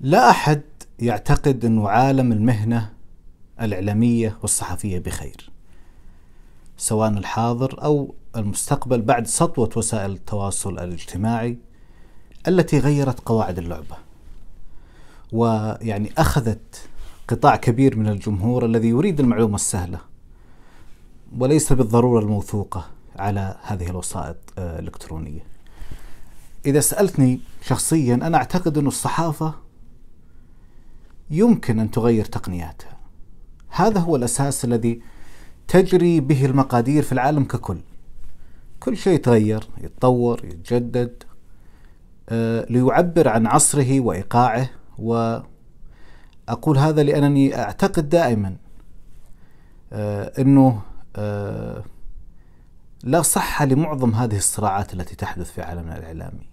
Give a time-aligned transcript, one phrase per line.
[0.00, 0.62] لا أحد
[0.98, 2.92] يعتقد أنه عالم المهنة
[3.60, 5.50] الإعلامية والصحفية بخير.
[6.76, 11.58] سواء الحاضر أو المستقبل بعد سطوة وسائل التواصل الاجتماعي
[12.48, 13.96] التي غيرت قواعد اللعبة.
[15.32, 16.88] ويعني أخذت
[17.28, 19.98] قطاع كبير من الجمهور الذي يريد المعلومة السهلة
[21.38, 22.86] وليس بالضرورة الموثوقة
[23.16, 25.44] على هذه الوسائط آه، الإلكترونية.
[26.66, 29.54] إذا سألتني شخصيا أنا أعتقد أن الصحافة
[31.30, 32.96] يمكن أن تغير تقنياتها.
[33.68, 35.02] هذا هو الأساس الذي
[35.68, 37.78] تجري به المقادير في العالم ككل.
[38.80, 41.22] كل شيء يتغير، يتطور، يتجدد
[42.28, 48.56] آه، ليعبر عن عصره وإيقاعه وأقول هذا لأنني أعتقد دائما
[49.92, 50.82] آه، أنه
[51.16, 51.84] آه،
[53.02, 56.50] لا صحة لمعظم هذه الصراعات التي تحدث في عالمنا الإعلامي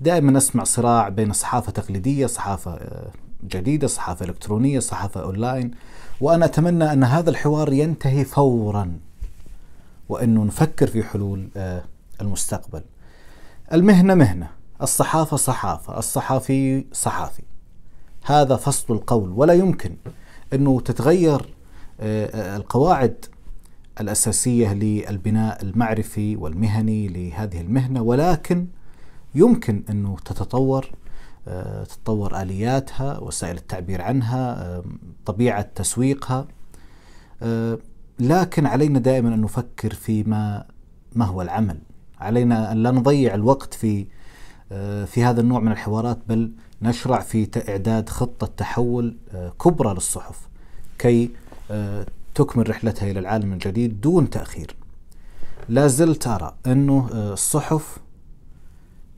[0.00, 2.78] دائما أسمع صراع بين صحافة تقليدية صحافة
[3.44, 5.70] جديدة صحافة إلكترونية صحافة أونلاين.
[6.20, 8.98] وأنا أتمنى أن هذا الحوار ينتهي فورا
[10.08, 11.48] وأنه نفكر في حلول
[12.20, 12.82] المستقبل.
[13.72, 14.50] المهنة مهنة
[14.82, 17.42] الصحافة صحافة الصحافي صحافي.
[18.24, 19.32] هذا فصل القول.
[19.36, 19.96] ولا يمكن
[20.54, 21.56] أنه تتغير
[22.00, 23.24] آه، آه، القواعد
[24.00, 28.66] الأساسية للبناء المعرفي والمهني لهذه المهنة ولكن
[29.34, 30.90] يمكن أنه تتطور آه،
[31.88, 34.82] تتطور آلياتها وسائل التعبير عنها
[35.26, 36.46] طبيعة تسويقها.
[38.18, 40.64] لكن علينا دائما أن نفكر فيما
[41.12, 41.78] ما هو العمل.
[42.20, 44.06] علينا أن لا نضيع الوقت في
[44.72, 46.50] آه، في هذا النوع من الحوارات بل
[46.82, 50.48] نشرع في إعداد خطة تحول آه، كبرى للصحف
[50.98, 51.30] كي
[51.70, 54.76] آه، تكمل رحلتها إلى العالم الجديد دون تأخير.
[55.68, 57.98] لا زلت أرى أنه الصحف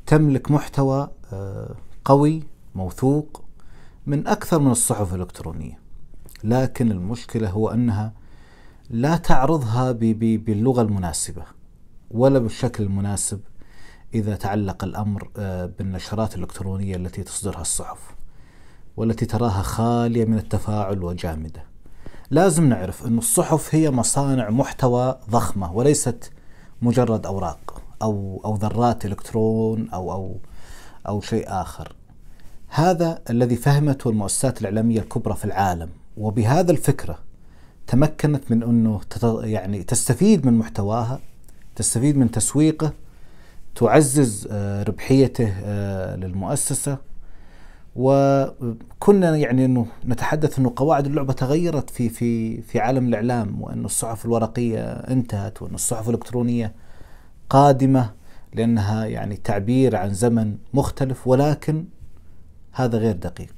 [0.06, 1.08] تملك محتوى
[2.08, 2.42] قوي
[2.74, 3.44] موثوق
[4.06, 5.78] من أكثر من الصحف الإلكترونية.
[6.44, 8.12] لكن المشكلة هو أنها
[8.90, 11.42] لا تعرضها باللغة المناسبة
[12.10, 13.40] ولا بالشكل المناسب
[14.14, 18.14] إذا تعلق الأمر آه، بالنشرات الإلكترونية التي تصدرها الصحف
[18.96, 21.64] والتي تراها خالية من التفاعل وجامدة.
[22.30, 26.32] لازم نعرف أن الصحف هي مصانع محتوى ضخمة وليست
[26.82, 30.40] مجرد أوراق أو أو ذرات إلكترون أو أو
[31.08, 31.92] أو شيء آخر.
[32.68, 37.18] هذا الذي فهمته المؤسسات الإعلامية الكبرى في العالم وبهذا الفكرة
[37.86, 39.00] تمكنت من أنه
[39.44, 41.20] يعني تستفيد من محتواها
[41.76, 42.92] تستفيد من تسويقه
[43.74, 46.98] تعزز آه، ربحيته آه، للمؤسسة.
[47.96, 54.24] وكنا يعني أنه نتحدث أنه قواعد اللعبة تغيرت في في في عالم الإعلام وأن الصحف
[54.24, 56.72] الورقية انتهت وأن الصحف الإلكترونية
[57.50, 58.10] قادمة
[58.54, 61.26] لأنها يعني تعبير عن زمن مختلف.
[61.28, 61.84] ولكن
[62.78, 63.54] هذا غير دقيق.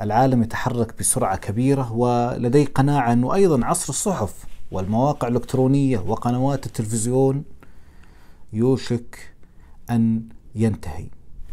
[0.00, 7.44] العالم يتحرك بسرعة كبيرة ولدي قناعة أنه أيضا عصر الصحف والمواقع الإلكترونية وقنوات التلفزيون
[8.52, 9.34] يوشك
[9.90, 10.22] أن
[10.54, 11.06] ينتهي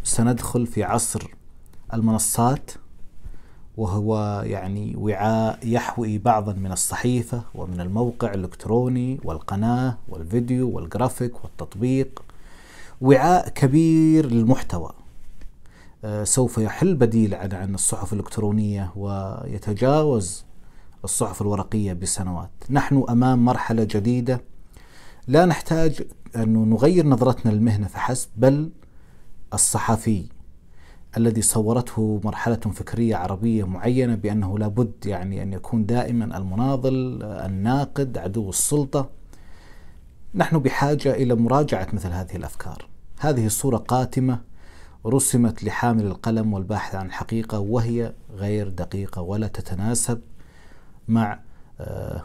[0.03, 1.23] سندخل في عصر
[1.93, 2.71] المنصات
[3.77, 12.23] وهو يعني وعاء يحوي بعضا من الصحيفة ومن الموقع الإلكتروني والقناة والفيديو والجرافيك والتطبيق
[13.01, 15.04] وعاء كبير للمحتوى
[16.23, 20.45] سوف يحل بديل عن عن الصحف الإلكترونية ويتجاوز
[21.03, 22.51] الصحف الورقية بسنوات.
[22.69, 24.41] نحن أمام مرحلة جديدة.
[25.27, 26.01] لا نحتاج
[26.35, 28.71] أنه نغير نظرتنا للمهنة فحسب بل
[29.53, 30.25] الصحفي
[31.17, 38.49] الذي صورته مرحلة فكرية عربية معينة بأنه لابد يعني أن يكون دائما المناضل الناقد عدو
[38.49, 39.09] السلطة.
[40.35, 42.87] نحن بحاجة إلى مراجعة مثل هذه الأفكار.
[43.19, 44.54] هذه الصورة قاتمة.
[45.05, 50.21] رسمت لحامل القلم والباحث عن الحقيقة وهي غير دقيقة ولا تتناسب
[51.07, 51.39] مع
[51.79, 52.23] آه،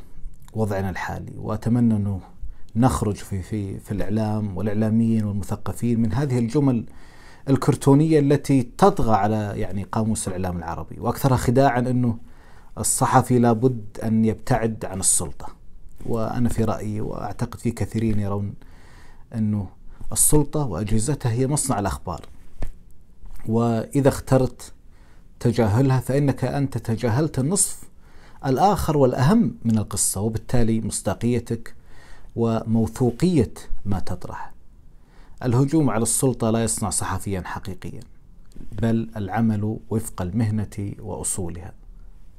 [0.53, 1.33] وضعنا الحالي.
[1.39, 2.21] وأتمنى أنه
[2.77, 6.85] نخرج في في في الإعلام والإعلاميين والمثقفين من هذه الجمل
[7.49, 11.01] الكرتونية التي تطغى على يعني قاموس الإعلام العربي.
[11.01, 12.19] واكثرها خداعا أنه
[12.79, 15.47] الصحفي لابد أن يبتعد عن السلطة.
[16.07, 18.55] وأنا في رأيي وأعتقد في كثيرين يرون
[19.35, 19.69] أنه
[20.13, 22.21] السلطة وأجهزتها هي مصنع الأخبار.
[23.49, 24.73] وإذا اخترت
[25.41, 27.91] تجاهلها فإنك أنت تجاهلت النصف
[28.47, 31.75] الآخر والأهم من القصة وبالتالي مصداقيتك
[32.37, 33.53] وموثوقية
[33.85, 34.53] ما تطرح.
[35.43, 38.01] الهجوم على السلطة لا يصنع صحفيا حقيقيا
[38.73, 41.73] بل العمل وفق المهنة وأصولها.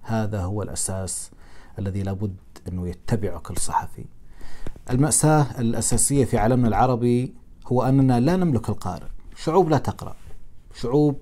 [0.02, 1.32] هذا هو الأساس
[1.80, 2.36] الذي لابد
[2.68, 4.06] أنه يتبعه كل صحفي.
[4.90, 7.34] المأساة الأساسية في عالمنا العربي
[7.68, 9.08] هو أننا لا نملك القارئ.
[9.36, 10.16] شعوب لا تقرأ.
[10.74, 11.20] شعوب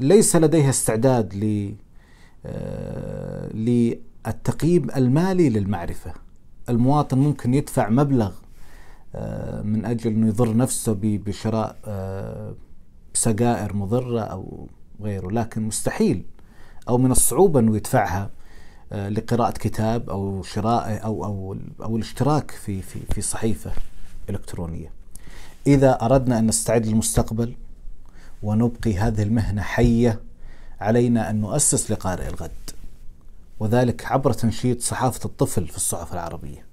[0.00, 1.74] ليس لديها استعداد ل
[2.46, 6.12] آه، للتقييم المالي للمعرفة
[6.68, 8.32] المواطن ممكن يدفع مبلغ
[9.14, 12.54] آه، من أجل أنه يضر نفسه بشراء آه،
[13.14, 14.68] سجائر مضرة أو
[15.02, 16.24] غيره لكن مستحيل
[16.88, 18.30] أو من الصعوبة أنه يدفعها
[18.92, 23.72] لقراءة كتاب أو شراء أو أو أو الاشتراك في في في صحيفة
[24.30, 24.90] إلكترونية.
[25.66, 27.54] إذا أردنا أن نستعد للمستقبل
[28.42, 30.20] ونبقي هذه المهنة حية
[30.80, 32.50] علينا أن نؤسس لقارئ الغد.
[33.60, 36.66] وذلك عبر تنشيط صحافة الطفل في الصحف العربية.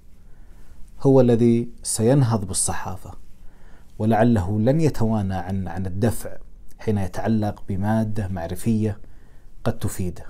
[1.00, 3.12] هو الذي سينهض بالصحافة
[3.98, 6.36] ولعله لن يتوانى عن عن الدفع
[6.78, 8.98] حين يتعلق بمادة معرفية
[9.64, 10.26] قد تفيده.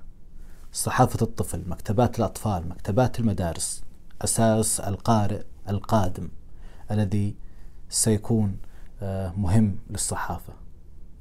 [0.72, 3.82] صحافة الطفل مكتبات الأطفال مكتبات المدارس
[4.22, 6.28] أساس القارئ القادم
[6.90, 7.34] الذي
[7.88, 8.56] سيكون
[9.02, 10.52] آه، مهم للصحافة.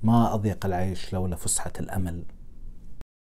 [0.03, 2.23] ما أضيق العيش لولا فسحة الأمل.